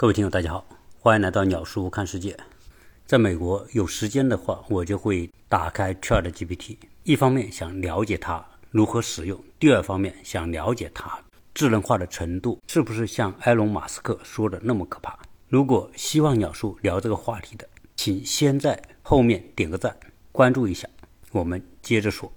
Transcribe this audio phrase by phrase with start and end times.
[0.00, 0.64] 各位听友，大家好，
[1.00, 2.38] 欢迎来到鸟叔看世界。
[3.04, 11.18] 在美国有时间的话，我就会打开 Chat GPT，一方面想了解它如何使用，第二方面想了解它
[11.52, 15.18] 智能化的程度是不是像埃隆·马斯克说的那么可怕。
[15.48, 19.96] 如果希望鸟叔聊这个话题的，请先在后面点个赞，
[20.30, 20.88] 关注一下。
[21.32, 22.32] 我们接着说，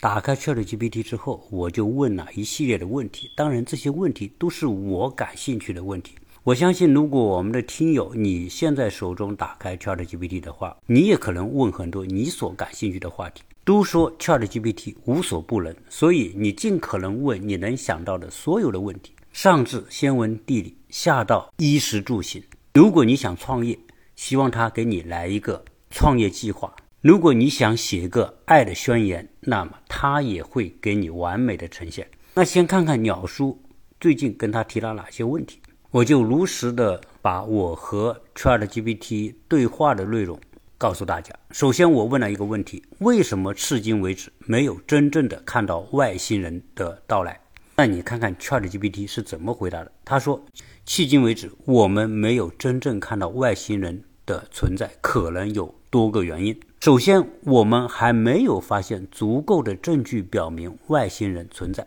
[0.00, 6.14] 打开 Chat GPT 之后，我就问了一系列的问题，当然这些问题都是我感兴趣的问题。
[6.44, 13.44] 我相信，如果我们的听友你现在手中打开 ChatGPT 的话，你也可能问很多你所感兴趣的话题。
[13.64, 22.42] 都说 ChatGPT 无所不能，所以你尽可能问你能想到的所有的问题，上至先文地理，下到衣食住行。
[22.74, 23.78] 如果你想创业，
[24.16, 26.68] 希望他给你来一个创业计划；
[27.00, 32.08] 如果你想写个爱的宣言，那么他也会给你完美的呈现。
[32.34, 33.62] 那先看看鸟叔
[34.00, 35.60] 最近跟他提了哪些问题。
[35.92, 40.40] 我就如实的把我和 ChatGPT 对话的内容
[40.78, 41.34] 告诉大家。
[41.50, 47.38] 首先，我问了一个问题：为什么至今为止没有真正的看到外星人的到来？
[47.76, 49.92] 那你看看 ChatGPT 是怎么回答的？
[50.02, 50.42] 他说：
[50.86, 56.58] 迄今为止，我们没有真正看到外星人的存在，可能有多个原因。
[56.80, 61.86] 首先，我们还没有发现足够的证据表明外星人存在。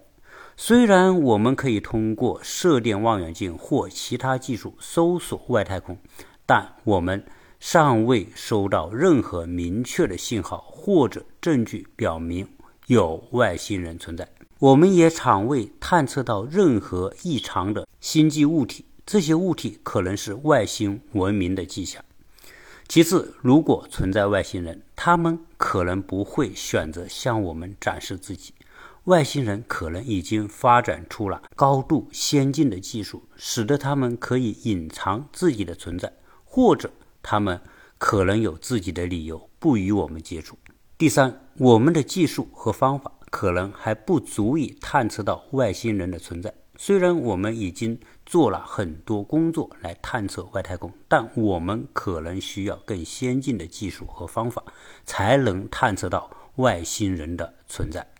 [0.58, 5.98] 虽然我们可以通过射电望远镜或其他技术搜索外太空，
[6.46, 7.26] 但我们
[7.60, 12.48] 尚未收到任何明确的信号或者证据表明
[12.88, 14.28] 有外星人存在。
[14.60, 22.04] 我们也尚未探测到任何异常的星际物体，这些物体可能是外星文明的迹象。
[22.88, 28.54] 其次，如果存在外星人，他们可能不会选择向我们展示自己。
[29.06, 36.12] 外星人可能已经发展出了高度先进的技术，使得他们可以隐藏自己的存在，
[36.44, 37.62] 或者他们
[38.00, 40.58] 可能有自己的理由不与我们接触。
[40.98, 46.52] 第三，我们的技术和方法可能还不足以探测到外星人的存在。
[46.76, 54.64] 虽然我们已经做了很多工作来探测外太空，但我们可能需要更先进的技术和方法，
[55.06, 58.15] 才能探测到外星人的存在。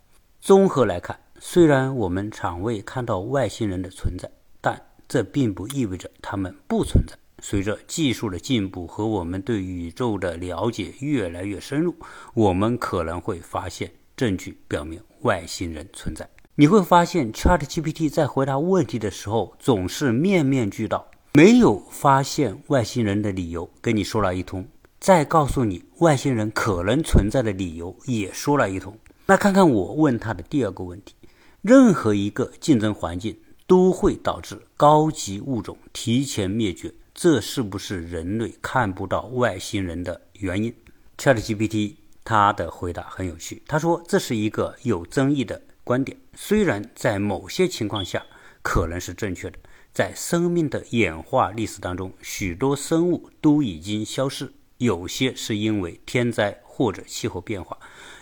[0.46, 4.30] 综合来看，虽然我们尚未看到外星人的存在，
[4.60, 7.16] 但这并不意味着他们不存在。
[7.42, 11.92] 随着技术的进步和我们对宇宙的了解越来越深入，
[12.32, 16.30] 我们可能会发现证据表明外星人存在。
[16.54, 24.64] 你会发现，ChatGPT 在回答问题的时候总是面面俱到，没有发现外星人的理由跟你说了一通，
[25.00, 28.96] 再告诉你外星人可能存在的理由也说了一通。
[29.28, 31.14] 那看看我问他的第二个问题：
[31.60, 40.72] 任何一个竞争环境都会导致高级物种提前灭绝，这是不是人类看不到外星人的原因
[41.18, 48.24] ？ChatGPT 他的回答很有趣，他说这是一个有争议的观点，虽然在某些情况下
[48.62, 49.58] 可能是正确的。
[49.92, 57.76] 在生命的演化历史当中，许多生物都已经消失，有些是因为天灾或者气候变化。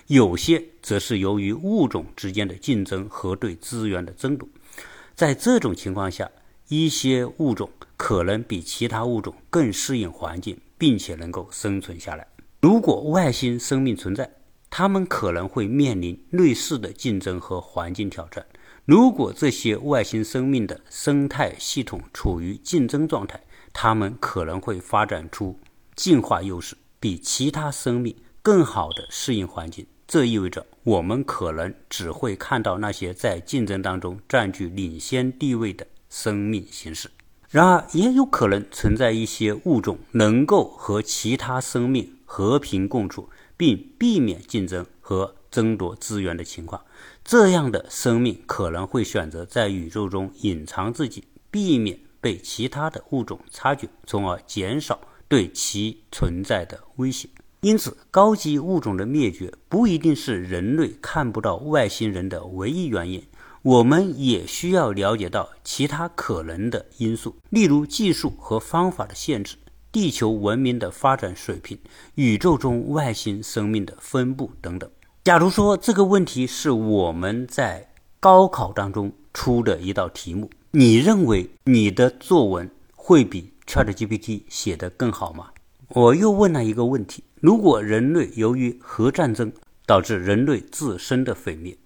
[0.07, 4.47] 有些则是由于物种之间的竞争和对资源的争夺，
[5.15, 6.31] 在这种情况下，
[6.69, 12.27] 一些物种可能比其他物种更适应环境，并且能够生存下来。
[12.61, 14.31] 如果外星生命存在，
[14.69, 18.45] 它们可能会面临类似的竞争和环境挑战。
[18.85, 23.43] 如果这些外星生命的生态系统处于竞争状态，
[23.73, 25.59] 它们可能会发展出
[25.95, 29.87] 进化优势，比其他生命更好的适应环境。
[30.07, 37.11] 这意味着我们可能只会看到那些在竞争当中占据领先地位的生命形式。
[37.51, 46.85] 然而，也有可能存在一些物种能够和其他生命和平共处，并避免竞争和争夺资源的情况。
[47.25, 57.29] 这样的生命可能会选择在宇宙中隐藏自己，避免被其他的物种察觉，从而减少对其存在的威胁。
[57.65, 63.25] 因此，高级物种的灭绝不一定是人类看不到外星人的唯一原因。
[63.63, 69.57] 我们也需要了解到其他可能的因素，例如技术和方法的限制、
[69.91, 71.79] 地球文明的发展水平、
[72.17, 74.91] 宇宙中外星生命的分布等等。
[75.25, 77.89] 假如说这个问题是我们在
[78.21, 85.47] 高考当中出的一道题目，你认为你的作文会比 ChatGPT 写得更好吗？
[85.89, 87.25] 我又问了一个问题。
[87.45, 89.53] 如果人类由于核战争
[89.85, 91.77] 导致人类自身的毁灭，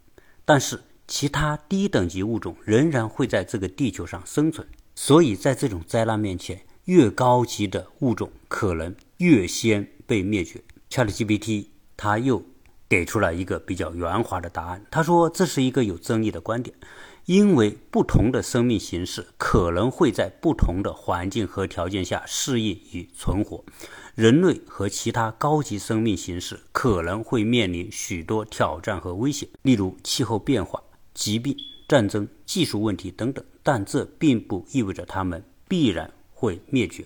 [0.45, 0.79] 但是
[1.09, 4.65] 其他低等级物种仍然会在这个地球上生存，
[4.95, 10.63] 所以在这种灾难面前，越高级的物种可能越先被灭绝。
[10.91, 11.67] ChatGPT
[11.97, 12.41] 它又
[12.89, 16.75] 给出了一个比较圆滑的答案，他说这是一个有争议的观点，
[17.27, 23.63] 因为不同的生命形式可能会在不同的环境和条件下适应与存活。
[24.15, 30.83] 人类和其他高级生命形式可能会面临许多挑战和威胁，例如气候变化、
[31.15, 31.57] 疾病、
[31.87, 33.45] 战争、技术问题等等。
[33.63, 37.05] 但这并不意味着它们必然会灭绝。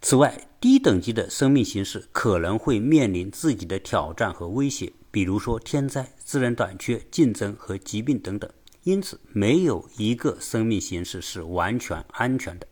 [0.00, 8.50] 此外，低等级的生命形式可能会面临自己的挑战和威胁，比如说天灾、资源短缺、竞争和疾病等等。
[8.84, 12.66] 因此，没有一个生命形式是完全安全的。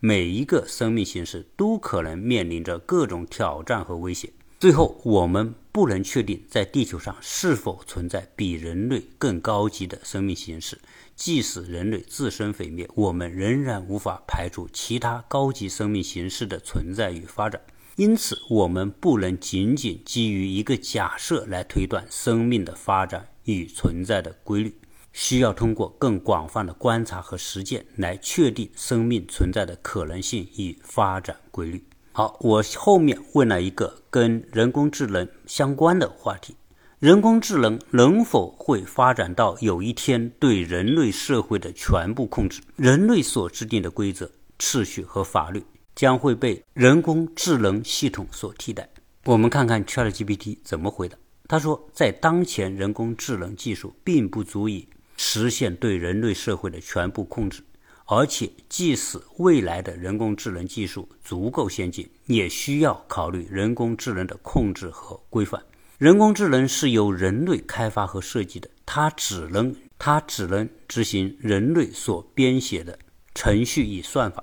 [0.00, 4.32] 每一个生命形式都可能面临着各种挑战和威胁。
[4.58, 10.80] 最后，我们不能确定在地球上是否存在比人类更高级的生命形式。
[11.14, 17.60] 即使人类自身毁灭，我们仍然无法排除其他高级生命形式的存在与发展。
[17.96, 24.74] 因此，我们不能仅仅基于一个假设来推断生命的发展与存在的规律。
[25.12, 31.84] 需要通过更广泛的观察和实践来确定生命存在的可能性与发展规律。
[32.12, 36.56] 好，我后面问了一个跟人工智能相关的话题：
[36.98, 42.62] 人工智能能否会发展到有一天对人类社会的全部控制？
[42.76, 45.62] 人类所制定的规则、秩序和法律
[45.94, 48.88] 将会被人工智能系统所替代？
[49.24, 51.16] 我们看看 ChatGPT 怎么回答。
[51.48, 54.88] 他说，在当前，人工智能技术并不足以。
[55.18, 57.62] 实现对人类社会的全部控制，
[58.06, 65.62] 而且即使未来的人工智能技术足够先进，也需要考虑人工智能的控制和规范。
[65.98, 72.98] 人工智能是由人类开发和设计的，它只能它只能执行人类所编写的
[73.34, 74.42] 程序与算法，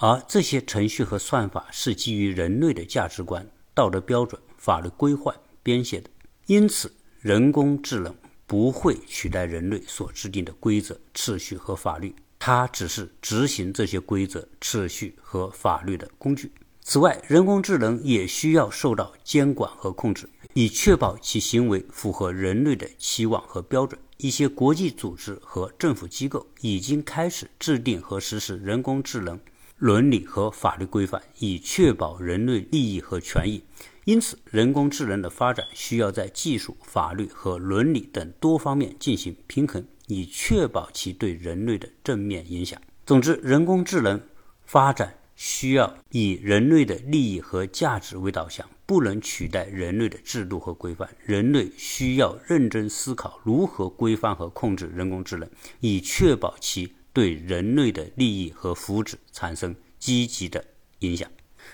[0.00, 6.10] 而这些程序和算法是基于人类的价值观、道德标准、法律规范编写的。
[6.46, 8.14] 因此，人工智能。
[8.46, 16.50] 不会取代人类所制定的规则、秩序和法律，它只是执行这些规则、秩序和法律的工具。
[16.80, 23.96] 此外，人工智能也需要受到监管和控制，以确保其行为符合人类的期望和标准。
[24.16, 29.38] 一些国际组织和政府机构已经开始制定和实施人工智能
[29.80, 33.62] 伦理和法律规范，以确保人类利益和权益。
[34.04, 42.78] 因此，人工智能的发展需要在技术、法律和伦理等多方面进行平衡，以确保其对人类的正面影响。
[43.06, 44.20] 总之，人工智能
[44.66, 51.08] 发展需要以人类的利益和价值为导向，不能取代人类的制度和规范。
[51.24, 55.48] 人类需要认真思考如何规范和控制人工智能，
[55.80, 60.64] 以确保其对人类的利益和福祉产生积极的
[61.00, 61.30] 影响。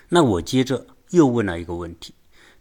[0.09, 2.15] 那我接着又问了一个问题。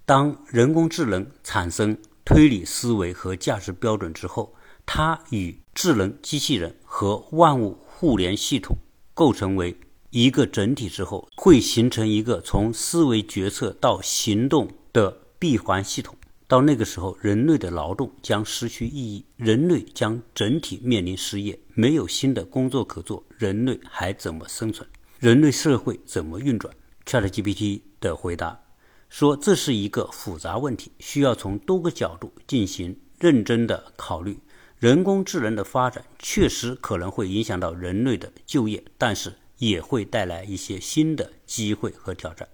[0.06, 4.54] 当人工智能产生推理思维和价值标准之后，
[4.86, 8.78] 它与智能机器人和万物互联系统
[9.14, 9.76] 构成为
[10.12, 16.16] 一个整体之后，会形成一个从思维决策到行动的闭环系统。
[16.48, 24.88] 到那个时候，人类的劳动将失去意义，人类将整体面临失业，没有新的工作可做，人类还怎么生存？
[25.20, 26.74] 人类社会怎么运转
[27.06, 28.62] ？ChatGPT 的回答。
[29.10, 34.40] 说这是一个复杂问题，需要从多个角度进行认真的考虑。
[34.80, 42.48] 人工智能的发展确实可能会影响到人类的就业，但是也会带来一些新的机会和挑战。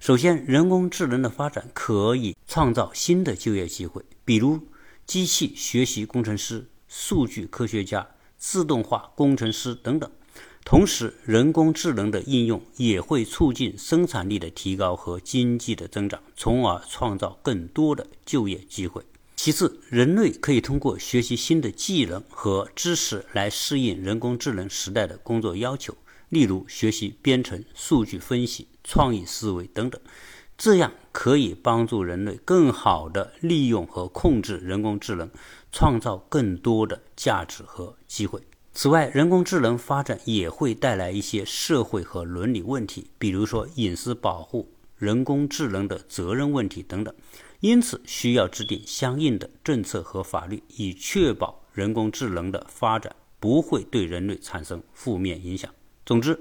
[0.00, 4.58] 首先，人工智能的发展可以创造新的就业机会，比如
[5.04, 8.06] 机器学习工程师、数据科学家、
[8.46, 10.10] 自动化工程师等等。
[10.66, 19.02] 同时，人工智能的应用也会促进生产力的提高和经济的增长，从而创造更多的就业机会。
[19.34, 25.96] 其次，人类可以通过学习新的技能和知识来适应人工智能时代的工作要求，
[26.28, 29.98] 例如学习编程、数据分析、创意思维等等。
[30.56, 35.28] 这样可以帮助人类更好地利用和控制人工智能，
[35.72, 38.40] 创造更多的价值和机会。
[38.72, 47.14] 此外，人工智能发展也会带来一些社会和伦理问题，比如说隐私保护、人工智能的责任问题等等。
[47.60, 55.70] 因此，需要制定相应的政策和法律，以确保人工智能的发展不会对人类产生负面影响。
[56.04, 56.38] 总之，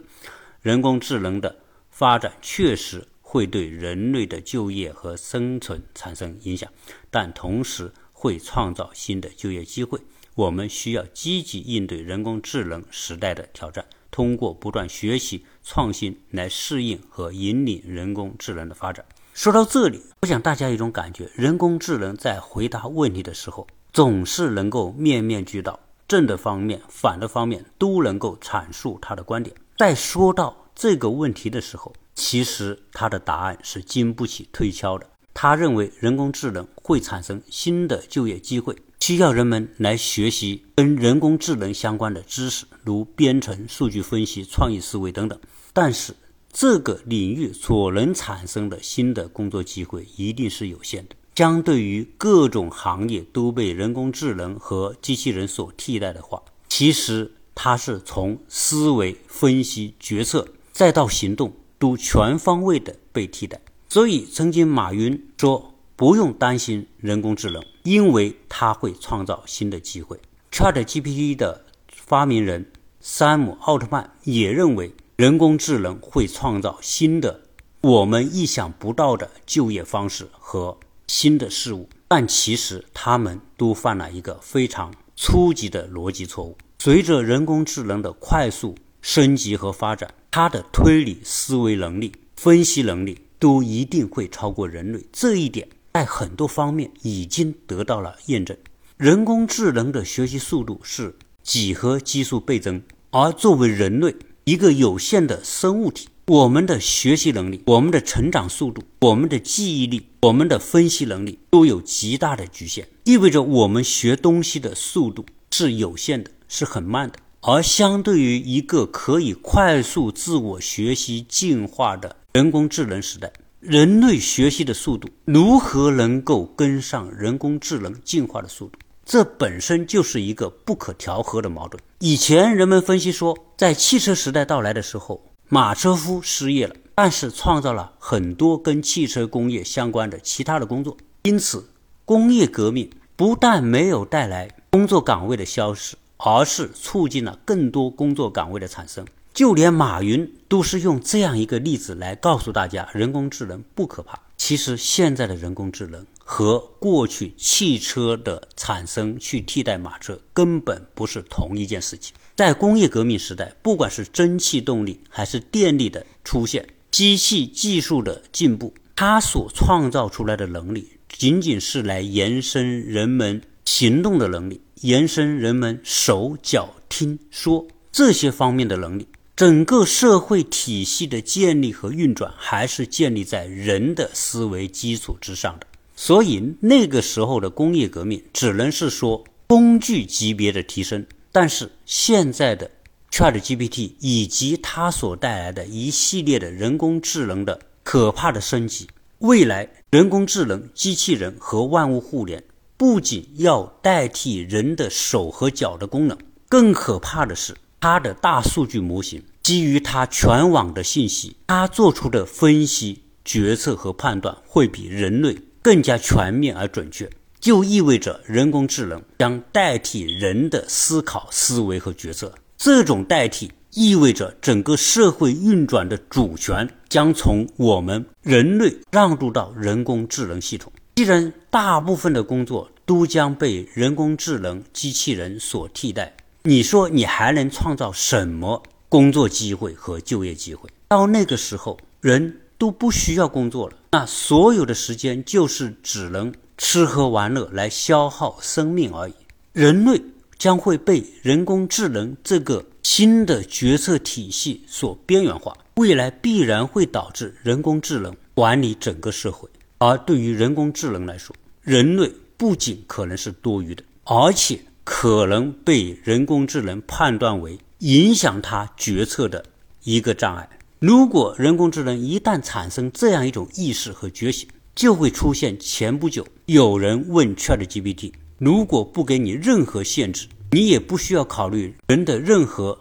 [0.61, 1.55] 人工智能的
[1.89, 6.71] 发展确实会对人类的就业和生存产生影响，
[7.09, 9.99] 但同时会创造新的就业机会。
[10.35, 19.03] 我们需要积极应对人工智能时代的挑战，通过不断学习、创新来适应和引领人工智能的发展。
[19.33, 29.55] 说到这里，我想大家有一种感觉：人工智能在回答问题的时候，总是能够面面俱到，正的方面、反的方面都能够阐述他的观点。
[29.75, 35.09] 在说到这个问题的时候，其实他的答案是经不起推敲的。
[35.33, 45.39] 他认为人工智能会产生新的就业机会，需要人们来学习跟人工智能相关的知识，如编程、数据分析、创意思维等等。
[45.73, 46.13] 但是，
[46.51, 51.15] 这个领域所能产生的新的工作机会一定是有限的。
[51.35, 56.39] 相对于各种行业都被人工智能和机器人所替代的话，
[56.69, 61.51] 其实它是从思维、分析、决策再到行动
[61.83, 63.59] 都全方位的被替代。
[63.89, 70.17] 所以，曾经马云说不用担心人工智能，因为它会创造新的机会。
[70.51, 72.71] ChatGPT 的发明人
[73.01, 74.93] 山姆·奥特曼也认为。
[75.15, 77.41] 人工智能会创造新的、
[77.81, 80.75] 我们意想不到的就业方式和
[81.05, 86.57] 新的事物，但其实他们都犯了一个非常初级的逻辑错误。
[86.79, 88.73] 随着人工智能的快速
[89.03, 95.05] 升级和发展，它的推理思维能力、分析能力都一定会超过人类。
[95.11, 98.57] 这一点在很多方面已经得到了验证。
[98.95, 102.81] 人工智能的学习速度是几何级数倍增，
[103.11, 104.15] 而作为人类。
[104.45, 117.19] 一个有限的生物体，我们的学习能力、我们的成长速度、我们的记忆力、我们的分析能力都有极大的局限，意味着我们学东西的速度是有限的，是很慢的。
[117.45, 128.79] 而相对于一个可以快速自我学习进化的人工智能时代，人类学习的速度如何能够跟上人工智能进化的速度？
[129.03, 131.83] 这本身就是一个不可调和的矛盾。
[131.99, 140.95] 以前人们分析说，在汽车时代到来的时候，马车夫失业了，但是创造了很多跟汽车工业相关的其他的工作。
[141.23, 141.67] 因此，
[142.05, 149.05] 工业革命不但没有带来工作岗位的消失，而是促进了更多工作岗位的产生。
[149.33, 154.19] 就连马云都是用这样一个例子来告诉大家，人工智能不可怕。
[154.37, 156.05] 其实，现在的人工智能。
[156.25, 162.15] 和过去汽车的产生去替代马车根本不是同一件事情。
[162.33, 179.07] 在工业革命时代，不管是蒸汽动力还是电力的出现，机器技术的进步，它所创造出来的能力，仅仅是来延伸人们行动的能力，延伸人们手脚听说这些方面的能力。
[179.33, 185.65] 整个社会体系的建立和运转，还是建立在人的思维基础之上的。
[185.95, 192.69] 所以那个时候的工业革命只能是说工具级别的提升，但是现在的
[193.09, 202.43] ChatGPT 以及它所带来的一系列的人工智能的可怕的升级，未来人工智能、机器人和万物互联
[202.83, 206.17] 不仅要代替人的手和脚的功能，
[206.49, 215.37] 更可怕的是它的大数据模型基于它全网的信息，它做出的分析、决策和判断会比人类。
[215.61, 217.09] 更加全面而准确，
[217.39, 222.33] 就意味着人工智能将代替人的思考、思维和决策。
[222.57, 230.69] 这种代替意味着整个社会运转的主权将从我们人类让渡到人工智能系统。
[230.95, 240.69] 既然大部分的工作都将被人工智能机器人所替代，你说你还能创造什么工作机会和就业机会？
[240.87, 242.39] 到那个时候，人。
[242.55, 249.13] 都不需要工作了，那所有的时间就是只能吃喝玩乐来消耗生命而已。
[249.51, 250.01] 人类
[250.37, 259.49] 将会被人工智能这个新的决策体系所边缘化，未来必然会导致人工智能管理整个社会。
[259.79, 262.09] 而对于人工智能来说，人类
[262.43, 269.45] 不仅可能是多余的，而且可能被人工智能判断为影响它决策的
[269.83, 270.49] 一个障碍。
[270.79, 274.45] 如果人工智能一旦产生这样一种意识和觉醒，
[274.75, 282.77] 就会出现前不久有人问 ChatGPT：“ 如果不给你任何限制，你也不需要考虑人的任何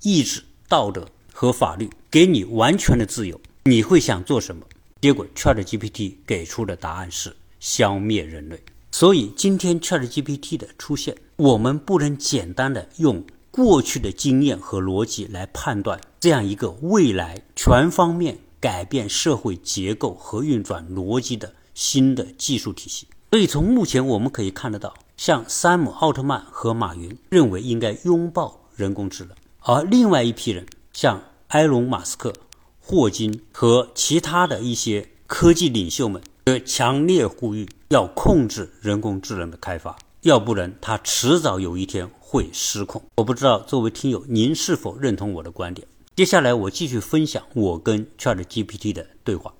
[0.00, 4.64] 意志、道德和法律，给你完全的自由，你会想做什么？”
[5.02, 8.58] 结果 ChatGPT 给出的答案是消灭人类。
[8.94, 13.24] 所以今天 ChatGPT 的出现，我们不能简单的用。
[13.50, 23.08] 过去的经验和逻辑来判断这样一个未来全方面改变社会结构和运转逻辑的新的技术体系。
[23.32, 32.32] 所以从目前我们可以看得到，像山姆·奥特曼和马云认为应该拥抱人工智能，而另外一批人像埃隆·马斯克、
[32.78, 36.22] 霍金和其他的一些科技领袖们
[36.64, 43.02] 强烈呼吁，要控制人工智能的开发，要不然它迟早有一天会失控。
[43.16, 45.86] 我不知道作为听友您是否认同我的观点。
[46.16, 49.54] 接下来我继续分享我跟 ChatGPT 的对话。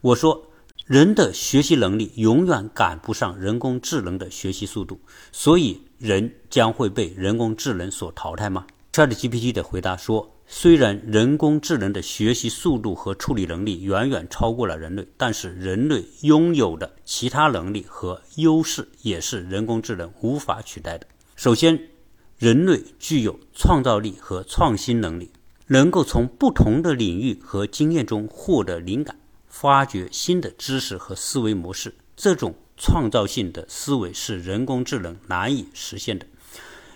[0.00, 0.46] 我说。
[0.86, 5.00] 人的学习能力永远赶不上人工智能的学习速度，
[5.32, 21.06] 所以人将会被人工智能所淘汰吗？ChatGPT 的回答说：“虽然人工智能的学习速度和处理能力远远超过了人类，但是人类拥有的其他能力和优势也是人工智能无法取代的。
[21.34, 21.88] 首先，
[22.38, 25.30] 人类具有创造力和创新能力，
[25.68, 29.16] 能够从不同的领域和经验中获得灵感。”
[29.48, 36.26] 发掘新的知识和思维模式，这种创造性的思维是人工智能难以实现的，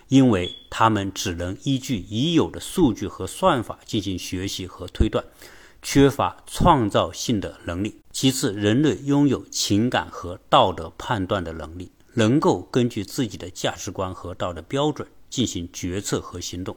[0.08, 5.24] 因为他们只能依据已有的数据和算法进行学习和推断，
[5.80, 8.00] 缺乏创造性的能力。
[8.10, 16.76] 其次，人类拥有情感和道德判断的能力，能够根据自己的价值观和道德标准进行决策和行动。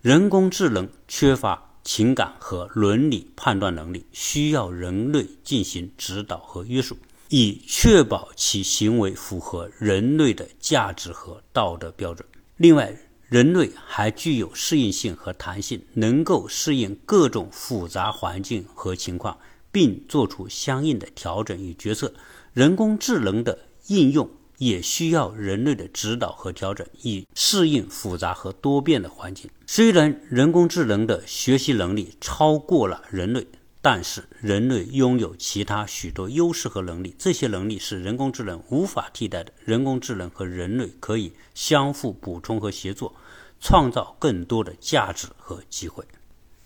[0.00, 1.62] 人工智能缺乏。
[1.86, 6.96] 情感和伦理判断能力需要人类进行指导和约束，
[7.28, 12.26] 以确保其行为符合人类的价值和道德标准。
[12.56, 12.96] 另外，
[13.28, 19.38] 人类还具有适应性和弹性，能够适应各种复杂环境和情况，
[19.70, 22.14] 并做出相应的调整与决策。
[22.52, 23.58] 人工智能的
[23.88, 24.30] 应用。
[24.58, 29.50] 也需要人类的指导和调整，以适应复杂和多变的环境。
[29.66, 33.46] 虽然人工智能的学习能力超过了人类，
[33.88, 39.52] 但是人类拥有其他许多优势和能力，这些能力是人工智能无法替代的。
[39.64, 43.14] 人工智能和人类可以相互补充和协作，
[43.60, 46.04] 创造更多的价值和机会。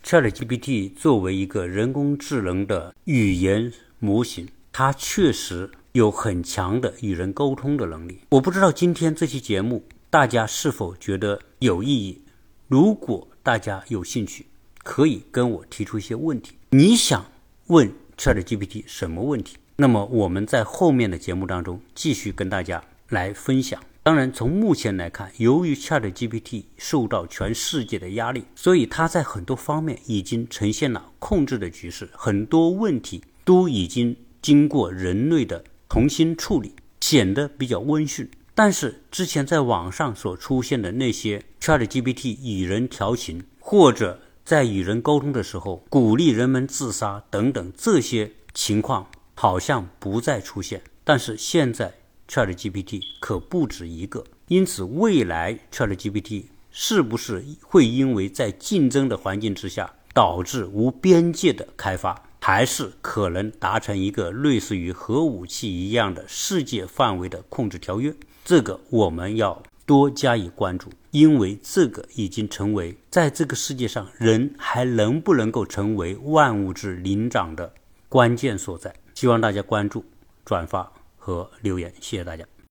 [0.03, 5.69] ChatGPT 作为一个人工智能的语言模型，它确实。
[5.93, 8.21] 有很强的与人沟通的能力。
[8.29, 12.23] 我不知道今天这期节目大家是否觉得有意义。
[12.69, 14.45] 如果大家有兴趣，
[14.83, 16.53] 可以跟我提出一些问题。
[16.73, 17.25] 你想
[17.67, 19.57] 问 ChatGPT 什么问题？
[19.75, 23.83] 那么我们在后面的节目当中继续跟大家来分享。
[24.03, 32.09] 当然，从目前来看，由于 ChatGPT 受到全世界的压力，所以它在很多方面已经呈现了控制的局势。
[32.13, 35.61] 很多问题都已经经过人类的。
[35.89, 50.81] 重新处理显得比较温驯，但是之前在网上所出现的那些 ChatGPT 与人调情，或者在与人沟通的时候鼓励人们自杀等等这些情况，好像不再出现。
[51.03, 51.93] 但是现在
[52.27, 62.23] ChatGPT 可不止一个，因此未来 ChatGPT 是不是会因为在竞争的环境之下导致无边界的开发？
[62.43, 77.73] 还是可能达成一个类似于核武器一样的世界范围的控制条约，这个我们要多加以关注，因为这个已经成为在这个世界上人还能不能够成为万物之灵长的
[78.07, 78.95] 关键所在。
[79.13, 80.05] 希望大家关注、
[80.45, 82.51] 转发和留言，谢谢大家。